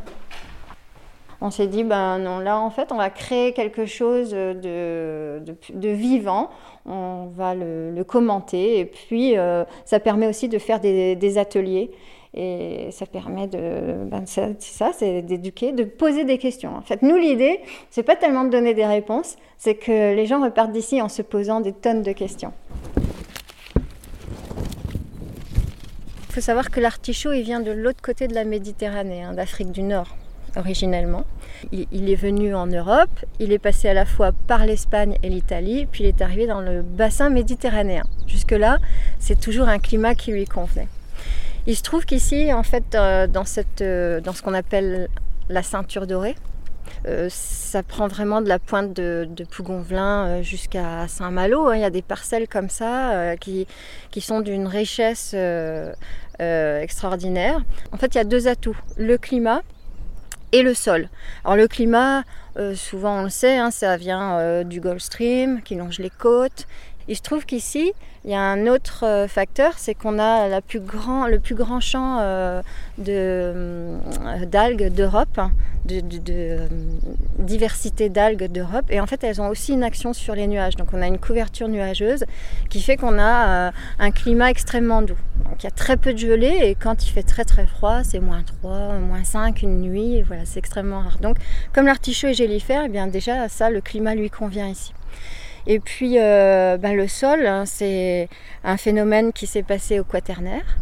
On 1.42 1.50
s'est 1.50 1.66
dit, 1.66 1.84
ben 1.84 2.18
non, 2.18 2.38
là 2.38 2.58
en 2.58 2.70
fait, 2.70 2.90
on 2.92 2.96
va 2.96 3.10
créer 3.10 3.52
quelque 3.52 3.84
chose 3.84 4.30
de, 4.30 5.42
vivant, 5.74 6.48
on 6.86 7.26
va 7.26 7.54
le, 7.54 8.02
commenter, 8.04 8.78
et 8.78 8.86
puis 8.86 9.36
euh, 9.36 9.64
ça 9.84 10.00
permet 10.00 10.26
aussi 10.26 10.48
de 10.48 10.58
faire 10.58 10.80
des 10.80 11.38
ateliers. 11.38 11.90
Et 12.34 12.90
ça 12.92 13.06
permet 13.06 13.46
de, 13.46 14.04
ben 14.04 14.24
c'est 14.26 14.60
ça, 14.60 14.90
c'est 14.92 15.22
d'éduquer, 15.22 15.72
de 15.72 15.84
poser 15.84 16.24
des 16.24 16.38
questions. 16.38 16.76
En 16.76 16.82
fait, 16.82 17.02
nous, 17.02 17.16
l'idée, 17.16 17.60
c'est 17.90 18.02
pas 18.02 18.16
tellement 18.16 18.44
de 18.44 18.50
donner 18.50 18.74
des 18.74 18.86
réponses, 18.86 19.36
c'est 19.56 19.74
que 19.74 20.14
les 20.14 20.26
gens 20.26 20.42
repartent 20.42 20.72
d'ici 20.72 21.00
en 21.00 21.08
se 21.08 21.22
posant 21.22 21.60
des 21.60 21.72
tonnes 21.72 22.02
de 22.02 22.12
questions. 22.12 22.52
Il 26.28 26.34
faut 26.34 26.40
savoir 26.40 26.70
que 26.70 26.80
l'artichaut, 26.80 27.32
il 27.32 27.42
vient 27.42 27.60
de 27.60 27.72
l'autre 27.72 28.02
côté 28.02 28.28
de 28.28 28.34
la 28.34 28.44
Méditerranée, 28.44 29.22
hein, 29.22 29.32
d'Afrique 29.32 29.72
du 29.72 29.82
Nord, 29.82 30.14
originellement. 30.56 31.24
Il, 31.72 32.08
est 32.08 32.14
venu 32.14 32.54
en 32.54 32.66
Europe, 32.66 33.10
il 33.40 33.52
est 33.52 33.58
passé 33.58 33.88
à 33.88 33.94
la 33.94 34.04
fois 34.04 34.30
par 34.46 34.64
l'Espagne 34.64 35.16
et 35.24 35.28
l'Italie, 35.28 35.86
puis 35.90 36.04
il 36.04 36.06
est 36.06 36.22
arrivé 36.22 36.46
dans 36.46 36.60
le 36.60 36.82
bassin 36.82 37.30
méditerranéen. 37.30 38.04
Jusque-là, 38.28 38.78
c'est 39.18 39.40
toujours 39.40 39.66
un 39.66 39.80
climat 39.80 40.14
qui 40.14 40.30
lui 40.30 40.44
convenait. 40.44 40.86
Il 41.68 41.76
se 41.76 41.82
trouve 41.82 42.06
qu'ici, 42.06 42.50
en 42.54 42.62
fait, 42.62 42.94
euh, 42.94 43.26
dans, 43.26 43.44
cette, 43.44 43.82
euh, 43.82 44.22
dans 44.22 44.32
ce 44.32 44.40
qu'on 44.40 44.54
appelle 44.54 45.08
la 45.50 45.62
ceinture 45.62 46.06
dorée, 46.06 46.34
euh, 47.06 47.28
ça 47.30 47.82
prend 47.82 48.08
vraiment 48.08 48.40
de 48.40 48.48
la 48.48 48.58
pointe 48.58 48.94
de, 48.94 49.28
Pougonvelin 49.50 50.40
jusqu'à 50.40 51.06
Saint-Malo. 51.08 51.66
Hein. 51.66 51.76
Il 51.76 51.82
y 51.82 51.84
a 51.84 51.90
des 51.90 52.00
parcelles 52.00 52.48
comme 52.48 52.70
ça 52.70 53.36
qui, 53.36 53.66
qui, 54.10 54.22
sont 54.22 54.40
d'une 54.40 54.66
richesse 54.66 55.36
extraordinaire. 56.38 57.62
En 57.92 57.98
fait, 57.98 58.14
il 58.14 58.16
y 58.16 58.22
a 58.22 58.24
deux 58.24 58.48
atouts, 58.48 58.78
le 58.96 59.18
climat 59.18 59.60
et 60.52 60.62
le 60.62 60.72
sol. 60.72 61.10
Alors 61.44 61.58
le 61.58 61.68
climat, 61.68 62.24
souvent 62.76 63.20
on 63.20 63.24
le 63.24 63.28
sait, 63.28 63.58
hein, 63.58 63.70
ça 63.70 63.98
vient 63.98 64.64
du 64.64 64.80
Gulf 64.80 65.02
Stream 65.02 65.60
qui 65.60 65.74
longe 65.74 65.98
les 65.98 66.08
côtes 66.08 66.66
Il 67.08 67.16
se 67.16 67.22
trouve 67.22 67.44
qu'ici, 67.44 67.92
il 68.28 68.32
y 68.32 68.34
a 68.34 68.42
un 68.42 68.66
autre 68.66 69.06
euh, 69.06 69.26
facteur, 69.26 69.72
c'est 69.78 69.94
qu'on 69.94 70.18
a 70.18 70.48
le 70.50 70.60
plus 70.60 71.54
grand 71.54 71.80
champ 71.80 72.18
euh, 72.20 72.60
de, 72.98 73.96
d'algues 74.44 74.92
d'Europe, 74.92 75.40
de, 75.86 76.68
diversité 77.38 78.10
d'algues 78.10 78.52
d'Europe. 78.52 78.84
Et 78.90 79.00
en 79.00 79.06
fait, 79.06 79.24
elles 79.24 79.40
ont 79.40 79.48
aussi 79.48 79.72
une 79.72 79.82
action 79.82 80.12
sur 80.12 80.34
les 80.34 80.46
nuages. 80.46 80.76
Donc 80.76 80.88
on 80.92 81.00
a 81.00 81.06
une 81.06 81.16
couverture 81.16 81.68
nuageuse 81.68 82.26
qui 82.68 82.82
fait 82.82 82.98
qu'on 82.98 83.18
a 83.18 83.72
un 83.98 84.10
climat 84.10 84.50
extrêmement 84.50 85.00
doux. 85.00 85.16
Donc 85.46 85.62
il 85.62 85.64
y 85.64 85.68
a 85.68 85.70
très 85.70 85.96
peu 85.96 86.12
de 86.12 86.18
gelée 86.18 86.58
et 86.64 86.74
quand 86.74 87.06
il 87.06 87.10
fait 87.10 87.22
très 87.22 87.46
très 87.46 87.66
froid, 87.66 88.04
c'est 88.04 88.20
moins 88.20 88.42
3, 88.42 88.98
moins 88.98 89.24
5 89.24 89.62
une 89.62 89.80
nuit. 89.80 90.20
Voilà, 90.20 90.44
c'est 90.44 90.58
extrêmement 90.58 91.00
rare. 91.00 91.16
Donc 91.22 91.38
comme 91.72 91.86
l'artichaut 91.86 92.26
est 92.26 92.34
gélifère, 92.34 92.82
eh 92.84 92.88
bien 92.90 93.06
déjà 93.06 93.48
ça, 93.48 93.70
le 93.70 93.80
climat 93.80 94.14
lui 94.14 94.28
convient 94.28 94.68
ici. 94.68 94.92
Et 95.66 95.80
puis 95.80 96.18
euh, 96.18 96.76
ben, 96.76 96.94
le 96.94 97.08
sol, 97.08 97.46
hein, 97.46 97.64
c'est 97.66 98.28
un 98.64 98.76
phénomène 98.76 99.32
qui 99.32 99.46
s'est 99.46 99.62
passé 99.62 100.00
au 100.00 100.04
quaternaire. 100.04 100.78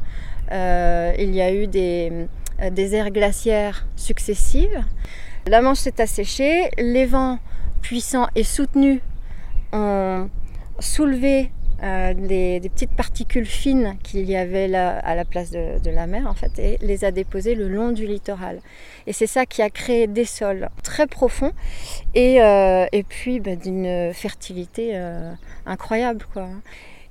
Euh, 0.52 1.12
il 1.18 1.35
y 1.35 1.40
a 1.40 1.52
eu 1.52 1.66
des, 1.66 2.28
euh, 2.62 2.71
des 2.71 2.95
aires 2.95 3.11
glaciaires 3.11 3.87
successives. 3.97 4.85
La 5.47 5.61
Manche 5.61 5.78
s'est 5.78 6.00
asséchée, 6.00 6.71
les 6.78 7.06
vents 7.06 7.38
puissants 7.83 8.28
et 8.35 8.45
soutenus 8.45 9.00
ont 9.73 10.28
soulevé 10.78 11.50
euh, 11.83 12.14
des, 12.14 12.71
petites 12.71 12.92
particules 12.92 13.45
fines 13.45 13.99
qu'il 14.02 14.25
y 14.25 14.35
avait 14.35 14.66
là, 14.66 14.99
à 15.00 15.14
la 15.14 15.26
place 15.26 15.50
de, 15.50 15.90
la 15.90 16.06
mer 16.06 16.26
en 16.26 16.33
fait 16.33 16.59
et 16.59 16.78
les 16.80 17.04
a 17.04 17.11
déposées 17.11 17.54
le 17.54 17.68
long 17.68 17.92
du 17.92 18.06
littoral. 18.06 18.61
Et 19.06 19.12
c'est 19.12 19.26
ça 19.26 19.45
qui 19.45 19.61
a 19.61 19.68
créé 19.68 20.06
des 20.06 20.25
sols 20.25 20.71
très 20.83 21.06
profonds 21.06 21.52
et, 22.14 22.42
euh, 22.42 22.87
et 22.92 23.02
puis 23.02 23.40
ben, 23.40 23.59
d'une 23.59 24.14
fertilité 24.14 24.92
euh, 24.95 25.33
incroyable 25.66 26.25
quoi. 26.33 26.49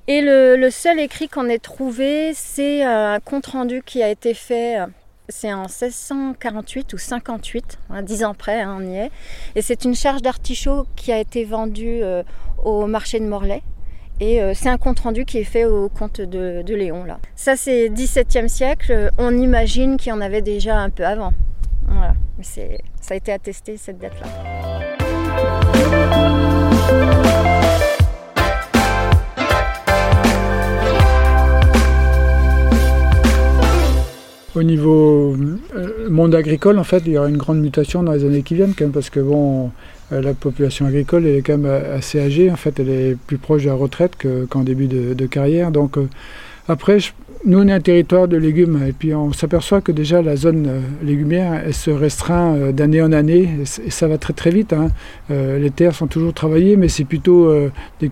Et 0.08 0.20
le, 0.20 0.68
seul 0.70 0.98
écrit 0.98 1.28
qu'on 1.28 1.48
ait 1.48 1.58
trouvé, 1.58 2.32
c'est 2.34 2.82
un 2.82 3.20
compte 3.20 3.46
rendu 3.46 3.82
qui 3.84 4.02
a 4.02 4.08
été 4.08 4.34
fait. 4.34 4.78
C'est 5.28 5.52
en 5.52 5.62
1648 5.62 6.92
ou 6.92 6.98
58, 6.98 7.78
hein, 7.90 8.02
dix 8.02 8.24
ans 8.24 8.34
près, 8.34 8.62
hein, 8.62 8.78
on 8.80 8.86
y 8.88 8.96
est. 8.96 9.10
Et 9.56 9.62
c'est 9.62 9.84
une 9.84 9.96
charge 9.96 10.22
d'artichaut 10.22 10.86
qui 10.94 11.10
a 11.12 11.18
été 11.18 11.44
vendue 11.44 12.02
au 12.64 12.86
marché 12.86 13.18
de 13.18 13.26
Morlaix 13.26 13.62
et 14.18 14.40
euh, 14.40 14.52
c'est 14.54 14.68
un 14.68 14.78
compte 14.78 15.00
rendu 15.00 15.24
qui 15.24 15.38
est 15.38 15.44
fait 15.44 15.66
au 15.66 15.88
comte 15.88 16.20
de, 16.20 16.74
Léon. 16.74 17.04
Là. 17.04 17.18
Ça, 17.34 17.56
c'est 17.56 17.88
17e 17.88 18.48
siècle. 18.48 19.10
On 19.18 19.36
imagine 19.36 19.96
qu'il 19.96 20.10
y 20.10 20.12
en 20.12 20.20
avait 20.20 20.42
déjà 20.42 20.78
un 20.78 20.90
peu 20.90 21.04
avant. 21.04 21.32
Voilà. 21.86 22.14
Mais 22.38 22.44
ça 22.44 23.14
a 23.14 23.16
été 23.16 23.32
attesté 23.32 23.76
cette 23.76 23.98
date-là. 23.98 24.26
Au 34.54 34.62
niveau 34.62 35.36
euh, 35.74 36.08
monde 36.08 36.34
agricole, 36.34 36.78
en 36.78 36.84
fait, 36.84 37.02
il 37.04 37.12
y 37.12 37.18
aura 37.18 37.28
une 37.28 37.36
grande 37.36 37.60
mutation 37.60 38.02
dans 38.02 38.12
les 38.12 38.24
années 38.24 38.42
qui 38.42 38.54
viennent, 38.54 38.72
quand 38.74 38.86
même, 38.86 38.92
parce 38.92 39.10
que 39.10 39.20
bon, 39.20 39.70
la 40.10 40.34
population 40.34 40.86
agricole 40.86 41.26
elle 41.26 41.36
est 41.36 41.42
quand 41.42 41.58
même 41.58 41.66
euh, 41.66 41.96
assez 41.96 42.20
âgée. 42.20 42.50
En 42.50 42.56
fait, 42.56 42.78
elle 42.78 42.88
est 42.88 43.16
plus 43.26 43.38
proche 43.38 43.62
de 43.62 43.68
la 43.68 43.74
retraite 43.74 44.12
qu'en 44.48 44.62
début 44.62 44.86
de, 44.86 45.26
carrière. 45.26 45.70
Donc, 45.70 45.98
euh, 45.98 46.08
après, 46.68 46.98
nous, 47.44 47.60
on 47.60 47.68
est 47.68 47.72
un 47.72 47.80
territoire 47.80 48.28
de 48.28 48.36
légumes. 48.36 48.80
Et 48.88 48.92
puis, 48.92 49.14
on 49.14 49.32
s'aperçoit 49.32 49.80
que 49.80 49.92
déjà, 49.92 50.22
la 50.22 50.36
zone 50.36 50.82
légumière, 51.02 51.62
elle 51.66 51.74
se 51.74 51.90
restreint 51.90 52.72
d'année 52.72 53.02
en 53.02 53.12
année. 53.12 53.48
Et 53.84 53.90
ça 53.90 54.08
va 54.08 54.18
très, 54.18 54.32
très 54.32 54.50
vite. 54.50 54.72
Hein. 54.72 54.88
les 55.30 55.70
terres 55.70 55.94
sont 55.94 56.08
toujours 56.08 56.32
travaillées, 56.32 56.76
mais 56.76 56.88
c'est 56.88 57.04
plutôt 57.04 57.52
des, 58.00 58.10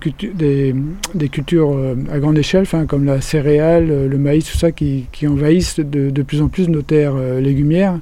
cultures 1.33 1.77
à 2.13 2.19
grande 2.21 2.39
échelle, 2.39 2.67
comme 2.87 3.05
la 3.05 3.21
céréale, 3.21 4.09
le 4.09 4.19
maïs, 4.19 4.45
tout 4.45 4.59
ça, 4.59 4.71
qui, 4.71 5.07
envahissent 5.27 5.81
de, 5.81 6.23
plus 6.23 6.41
en 6.41 6.49
plus 6.49 6.69
nos 6.69 6.83
terres 6.83 7.17
légumières 7.41 7.99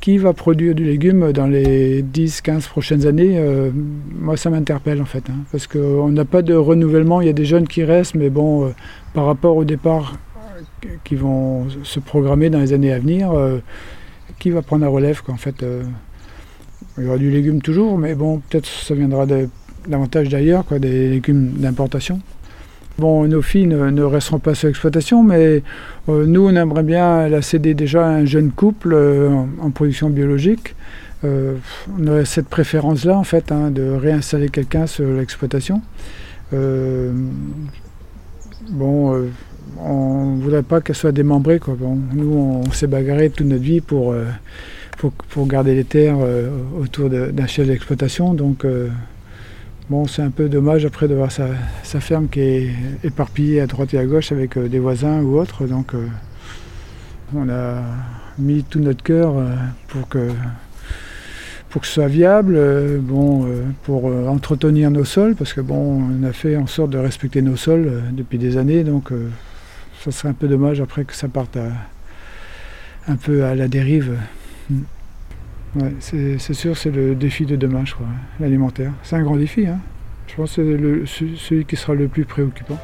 qui 0.00 0.16
va 0.16 0.32
produire 0.32 0.74
du 0.74 0.84
légume 0.84 1.32
dans 1.32 1.46
les 1.46 2.02
10-15 2.02 2.68
prochaines 2.68 3.06
années, 3.06 3.38
euh, 3.38 3.70
moi 4.18 4.36
ça 4.36 4.48
m'interpelle 4.48 5.02
en 5.02 5.04
fait. 5.04 5.28
Hein, 5.28 5.44
parce 5.52 5.66
qu'on 5.66 6.08
n'a 6.08 6.24
pas 6.24 6.42
de 6.42 6.54
renouvellement, 6.54 7.20
il 7.20 7.26
y 7.26 7.30
a 7.30 7.34
des 7.34 7.44
jeunes 7.44 7.68
qui 7.68 7.84
restent, 7.84 8.14
mais 8.14 8.30
bon, 8.30 8.66
euh, 8.66 8.70
par 9.12 9.26
rapport 9.26 9.56
au 9.56 9.64
départ 9.64 10.14
euh, 10.86 10.88
qui 11.04 11.16
vont 11.16 11.66
se 11.82 12.00
programmer 12.00 12.48
dans 12.48 12.60
les 12.60 12.72
années 12.72 12.92
à 12.92 12.98
venir, 12.98 13.32
qui 14.38 14.50
va 14.50 14.62
prendre 14.62 14.82
la 14.82 14.88
relève 14.88 15.20
en 15.28 15.36
fait 15.36 15.64
Il 16.96 17.04
y 17.04 17.06
aura 17.06 17.18
du 17.18 17.30
légume 17.30 17.60
toujours, 17.60 17.98
mais 17.98 18.14
bon, 18.14 18.40
peut-être 18.48 18.66
ça 18.66 18.94
viendra 18.94 19.26
davantage 19.86 20.30
d'ailleurs, 20.30 20.64
des 20.78 21.10
légumes 21.10 21.52
d'importation. 21.58 22.20
Bon, 22.98 23.26
nos 23.26 23.40
filles 23.40 23.66
ne, 23.66 24.02
resteront 24.02 24.40
pas 24.40 24.54
sur 24.54 24.68
l'exploitation, 24.68 25.22
mais 25.22 25.62
euh, 26.08 26.26
nous, 26.26 26.46
on 26.46 26.54
aimerait 26.54 26.82
bien 26.82 27.28
la 27.28 27.40
céder 27.40 27.74
déjà 27.74 28.06
à 28.06 28.10
un 28.10 28.24
jeune 28.26 28.50
couple 28.50 28.92
euh, 28.92 29.30
en, 29.60 29.70
production 29.70 30.10
biologique. 30.10 30.74
Euh, 31.24 31.54
on 31.98 32.06
aurait 32.08 32.26
cette 32.26 32.48
préférence-là, 32.48 33.16
en 33.16 33.24
fait, 33.24 33.52
hein, 33.52 33.70
de 33.70 33.90
réinstaller 33.90 34.48
quelqu'un 34.48 34.86
sur 34.86 35.06
l'exploitation. 35.06 35.80
bon, 36.52 36.58
on 39.78 40.36
ne 40.36 40.42
voudrait 40.42 40.62
pas 40.62 40.80
qu'elle 40.80 40.96
soit 40.96 41.12
démembrée. 41.12 41.60
Nous, 42.12 42.62
on, 42.66 42.70
s'est 42.72 42.86
bagarré 42.86 43.30
toute 43.30 43.46
notre 43.46 43.62
vie 43.62 43.80
pour, 43.80 44.14
pour, 45.30 45.46
garder 45.46 45.74
les 45.74 45.84
terres 45.84 46.18
autour 46.78 47.08
d'un 47.08 47.46
chef 47.46 47.66
d'exploitation. 47.66 48.34
Donc, 48.34 48.66
Bon, 49.90 50.06
c'est 50.06 50.22
un 50.22 50.30
peu 50.30 50.48
dommage 50.48 50.84
après 50.84 51.08
de 51.08 51.16
voir 51.16 51.32
sa, 51.32 51.48
ferme 51.82 52.28
qui 52.28 52.38
est 52.38 52.70
éparpillée 53.02 53.60
à 53.60 53.66
droite 53.66 53.92
et 53.92 53.98
à 53.98 54.06
gauche 54.06 54.30
avec 54.30 54.56
euh, 54.56 54.68
des 54.68 54.78
voisins 54.78 55.20
ou 55.20 55.36
autres. 55.36 55.64
Donc, 55.66 55.94
euh, 55.94 56.06
on 57.34 57.48
a 57.48 57.82
mis 58.38 58.62
tout 58.62 58.78
notre 58.78 59.02
cœur 59.02 59.36
euh, 59.36 59.52
pour 59.88 60.08
que 60.08 60.28
pour 61.70 61.80
que 61.80 61.88
ce 61.88 61.94
soit 61.94 62.06
viable, 62.06 62.56
bon, 63.00 63.48
pour 63.84 64.06
entretenir 64.06 64.90
nos 64.90 65.04
sols, 65.04 65.36
parce 65.36 65.52
que 65.52 65.60
bon, 65.60 66.02
on 66.02 66.24
a 66.24 66.32
fait 66.32 66.56
en 66.56 66.66
sorte 66.66 66.90
de 66.90 66.98
respecter 66.98 67.42
nos 67.42 67.54
sols 67.54 68.02
depuis 68.12 68.38
des 68.38 68.56
années, 68.56 68.82
donc 68.82 69.10
ça 70.02 70.10
serait 70.10 70.30
un 70.30 70.32
peu 70.32 70.48
dommage 70.48 70.80
après 70.80 71.04
que 71.04 71.14
ça 71.14 71.28
parte 71.28 71.56
un 73.06 73.14
peu 73.14 73.44
à 73.44 73.54
la 73.54 73.68
dérive. 73.68 74.16
Ouais, 75.76 75.94
c'est 76.00 76.54
sûr, 76.54 76.76
c'est 76.76 76.90
le 76.90 77.14
défi 77.14 77.46
de 77.46 77.54
demain, 77.54 77.84
je 77.84 77.94
crois, 77.94 78.06
hein, 78.06 78.20
l'alimentaire. 78.40 78.92
C'est 79.04 79.14
un 79.14 79.22
grand 79.22 79.36
défi. 79.36 79.68
Hein. 79.68 79.78
Je 80.26 80.34
pense 80.34 80.56
que 80.56 81.04
c'est 81.06 81.36
celui 81.36 81.64
qui 81.64 81.76
sera 81.76 81.94
le 81.94 82.08
plus 82.08 82.24
préoccupant. 82.24 82.78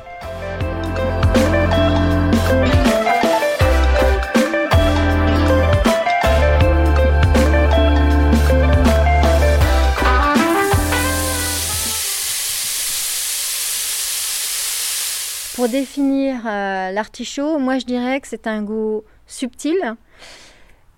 Pour 15.56 15.68
définir 15.68 16.46
euh, 16.46 16.92
l'artichaut, 16.92 17.58
moi 17.58 17.78
je 17.78 17.86
dirais 17.86 18.20
que 18.20 18.28
c'est 18.28 18.46
un 18.46 18.62
goût 18.62 19.02
subtil, 19.26 19.96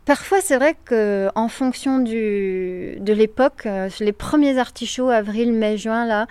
Parfois, 0.08 0.40
c'est 0.40 0.56
vrai 0.56 0.74
qu'en 0.88 1.48
fonction 1.48 1.98
de 1.98 3.12
l'époque, 3.12 3.66
euh, 3.66 3.90
les 4.00 4.14
premiers 4.14 4.58
artichauts, 4.58 5.10
avril, 5.10 5.52
mai, 5.52 5.76
juin, 5.76 6.06
là, 6.06 6.26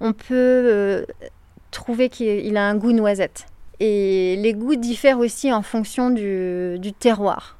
on 0.00 0.12
peut 0.12 0.34
euh, 0.34 1.06
trouver 1.70 2.10
qu'il 2.10 2.54
a 2.58 2.68
un 2.68 2.74
goût 2.74 2.92
noisette. 2.92 3.46
Et 3.80 4.36
les 4.36 4.52
goûts 4.52 4.76
diffèrent 4.76 5.18
aussi 5.18 5.50
en 5.50 5.62
fonction 5.62 6.10
du, 6.10 6.92
terroir. 6.98 7.56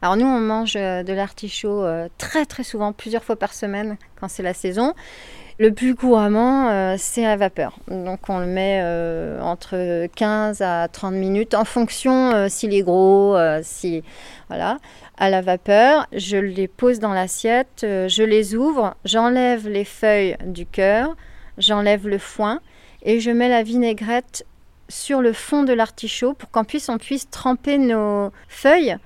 Alors 0.00 0.16
nous, 0.16 0.24
on 0.24 0.40
mange 0.40 0.74
euh, 0.76 1.02
de 1.02 1.12
l'artichaut 1.12 1.84
très 2.16 2.46
très 2.46 2.64
souvent, 2.64 2.94
plusieurs 2.94 3.24
fois 3.24 3.36
par 3.36 3.52
semaine 3.52 3.98
quand 4.18 4.28
c'est 4.28 4.42
la 4.42 4.54
saison. 4.54 4.94
Le 5.58 5.72
plus 5.72 5.94
couramment, 5.94 6.96
c'est 6.98 7.24
à 7.24 7.36
vapeur. 7.36 7.78
Donc 7.88 8.28
on 8.28 8.40
le 8.40 8.46
met 8.46 8.82
entre 9.40 10.06
15 10.06 10.62
à 10.62 10.88
30 10.88 11.14
minutes 11.14 11.54
en 11.54 11.64
fonction 11.64 12.48
s'il 12.48 12.74
est 12.74 12.82
gros, 12.82 13.36
si 13.62 14.02
voilà, 14.48 14.78
à 15.16 15.30
la 15.30 15.40
vapeur. 15.40 16.06
Je 16.12 16.36
les 16.36 16.68
pose 16.68 16.98
dans 16.98 17.12
l'assiette, 17.12 17.82
euh, 17.84 18.08
je 18.08 18.22
les 18.22 18.54
ouvre, 18.54 18.96
j'enlève 19.04 19.68
les 19.68 19.84
feuilles 19.84 20.36
du 20.44 20.66
cœur, 20.66 21.16
j'enlève 21.58 22.08
le 22.08 22.18
foin 22.18 22.60
et 23.02 23.20
je 23.20 23.30
mets 23.30 23.48
la 23.48 23.62
vinaigrette 23.62 24.46
sur 24.88 25.20
le 25.20 25.32
fond 25.32 25.62
de 25.62 25.72
l'artichaut 25.72 26.34
pour 26.34 26.50
qu'on 26.50 26.64
puisse, 26.64 26.88
on 26.88 26.98
puisse 26.98 27.28
tremper 27.30 27.78
nos 27.78 28.30
feuilles 28.48 28.96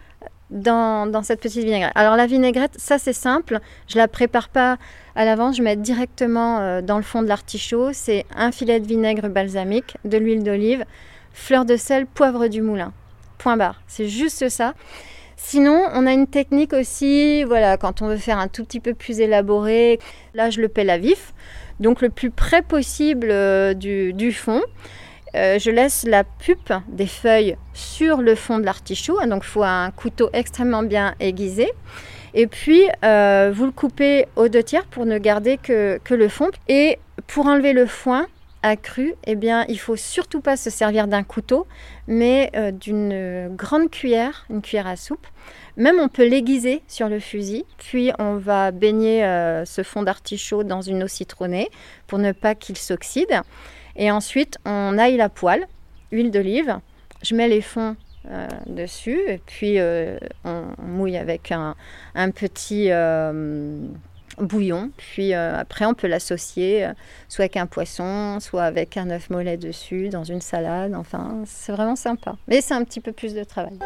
dans, 0.51 1.23
cette 1.23 1.41
petite 1.41 1.65
vinaigrette. 1.65 1.93
Alors 1.95 2.17
la 2.17 2.27
vinaigrette, 2.27 2.73
ça 2.77 2.99
c'est 2.99 3.13
simple, 3.13 3.61
je 3.87 3.97
la 3.97 4.09
prépare 4.09 4.49
pas 4.49 4.79
à 5.15 5.25
l'avance, 5.25 5.57
je 5.57 5.63
mets 5.63 5.77
directement 5.77 6.61
euh, 6.61 6.81
dans 6.81 6.97
le 6.97 7.03
fond 7.03 7.23
de 7.23 7.29
l'artichaut. 7.29 7.91
C'est 7.93 8.25
un 8.35 8.53
filet 8.53 8.81
de 8.81 8.87
vinaigre 8.87 9.29
balsamique, 9.29 9.97
de 10.05 10.17
l'huile 10.17 10.43
d'olive, 10.43 10.85
fleur 11.33 11.65
de 11.65 11.77
sel, 11.77 12.07
poivre 12.07 12.49
du 12.49 12.63
moulin. 12.63 12.93
Point 13.39 13.57
barre. 13.57 13.81
C'est 13.87 14.09
juste 14.09 14.49
ça. 14.49 14.75
Sinon, 15.37 15.85
on 15.95 16.07
a 16.07 16.13
une 16.13 16.27
technique 16.27 16.73
aussi, 16.73 17.45
voilà, 17.45 17.77
quand 17.77 18.03
on 18.03 18.09
veut 18.09 18.17
faire 18.17 18.39
un 18.39 18.49
tout 18.49 18.65
petit 18.65 18.81
peu 18.81 18.93
plus 18.93 19.21
élaboré, 19.21 20.01
là 20.35 20.51
je 20.51 20.61
le 20.61 20.69
pèle 20.69 20.91
à 20.91 20.99
vif. 20.99 21.33
donc 21.79 22.01
le 22.01 22.09
plus 22.09 22.31
près 22.31 22.63
possible 22.63 23.33
du, 23.77 24.13
du 24.13 24.33
fond. 24.33 24.63
Je 25.35 25.71
laisse 25.71 26.05
la 26.07 26.25
pupe 26.25 26.73
des 26.89 27.07
feuilles 27.07 27.57
sur 27.73 28.19
le 28.19 28.35
fond 28.35 28.59
de 28.59 28.65
l'artichaut, 28.65 29.21
donc 29.27 29.43
il 29.45 29.49
faut 29.49 29.63
un 29.63 29.91
couteau 29.91 30.31
extrêmement 30.33 30.83
bien 30.83 31.15
aiguisé. 31.21 31.71
Et 32.35 32.47
puis, 32.47 32.83
vous 33.03 33.67
le 33.67 33.73
coupez 33.73 34.27
aux 34.37 34.49
deux 34.49 34.63
tiers 34.63 34.87
pour 34.87 35.07
ne 35.07 35.19
garder 35.19 35.59
que, 35.59 35.99
le 36.11 36.29
fond. 36.29 36.51
Et 36.69 36.99
pour 37.27 37.47
enlever 37.47 37.73
le 37.73 37.87
foin, 37.87 38.27
accru, 38.63 39.15
eh 39.25 39.37
bien, 39.37 39.65
il 39.69 39.79
faut 39.79 39.97
surtout 39.97 40.41
pas 40.41 40.57
se 40.57 40.71
servir 40.71 41.07
d'un 41.07 41.23
couteau, 41.23 41.67
mais 42.07 42.51
euh, 42.57 42.71
d'une 42.71 43.55
grande 43.55 43.91
cuillère, 43.91 44.47
une 44.51 44.63
cuillère 44.63 44.87
à 44.87 44.97
soupe. 44.97 45.27
Même 45.77 46.01
on 46.01 46.09
peut 46.09 46.27
l'aiguiser 46.27 46.83
sur 46.89 47.09
le 47.09 47.21
fusil, 47.21 47.65
puis 47.79 48.11
on 48.19 48.37
va 48.37 48.73
baigner 48.73 49.25
euh, 49.25 49.65
ce 49.65 49.83
fond 49.83 50.03
d'artichaut 50.03 50.65
dans 50.65 50.81
une 50.81 51.05
eau 51.05 51.09
citronnée 51.09 51.69
pour 52.07 52.19
ne 52.19 52.33
pas 52.33 52.55
qu'il 52.55 52.77
s'oxyde. 52.77 53.43
Et 53.99 54.11
ensuite, 54.11 54.57
on 54.65 54.97
aille 54.97 55.17
la 55.17 55.29
poêle, 55.29 55.67
huile 56.11 56.31
d'olive. 56.31 56.79
Je 57.23 57.35
mets 57.35 57.49
les 57.49 57.61
fonds 57.61 57.97
euh, 58.31 58.49
dessus 58.67 59.21
et 59.29 59.39
puis 59.45 59.79
on, 60.45 60.65
mouille 60.79 61.19
avec 61.19 61.53
un, 61.53 61.75
petit 62.31 62.91
bouillon. 64.41 64.91
Puis 64.97 65.35
euh, 65.35 65.57
après, 65.57 65.85
on 65.85 65.95
peut 65.95 66.07
l'associer 66.07 66.87
euh, 66.87 66.93
soit 67.29 67.45
avec 67.45 67.57
un 67.57 67.67
poisson, 67.67 68.39
soit 68.41 68.65
avec 68.65 68.97
un 68.97 69.11
œuf 69.11 69.31
mollet 69.31 69.57
dessus, 69.57 70.09
dans 70.09 70.25
une 70.25 70.41
salade. 70.41 70.95
Enfin, 70.95 71.43
c'est 71.47 71.73
vraiment 71.73 71.97
sympa. 71.97 72.37
Mais 72.47 72.61
c'est 72.61 72.75
un 72.75 72.85
petit 72.85 73.01
peu 73.01 73.13
plus 73.13 73.35
de 73.35 73.45
travail. 73.45 73.79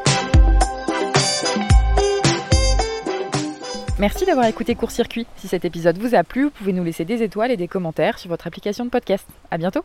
Merci 3.99 4.25
d'avoir 4.25 4.47
écouté 4.47 4.75
Court 4.75 4.91
Circuit. 4.91 5.27
Si 5.37 5.49
cet 5.49 5.65
épisode 5.65 5.99
vous 5.99 6.15
a 6.15 6.25
plu, 6.25 6.45
vous 6.45 6.51
pouvez 6.51 6.73
nous 6.73 6.83
laisser 6.83 7.05
des 7.05 7.23
étoiles 7.23 7.53
et 7.53 7.57
des 7.57 7.69
commentaires 7.69 8.19
sur 8.19 8.31
votre 8.31 8.47
application 8.47 8.85
de 8.85 8.91
podcast. 8.91 9.27
À 9.51 9.59
bientôt! 9.59 9.85